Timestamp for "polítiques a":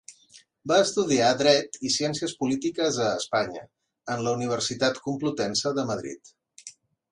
2.39-3.11